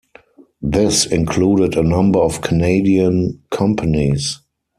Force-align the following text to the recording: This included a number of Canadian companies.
This 0.63 1.05
included 1.05 1.77
a 1.77 1.83
number 1.83 2.17
of 2.17 2.41
Canadian 2.41 3.43
companies. 3.51 4.39